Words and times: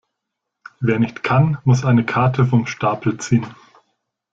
Wer 0.79 0.97
nicht 0.97 1.21
kann, 1.21 1.59
muss 1.63 1.85
eine 1.85 2.03
Karte 2.03 2.47
vom 2.47 2.65
Stapel 2.65 3.19
ziehen. 3.19 3.45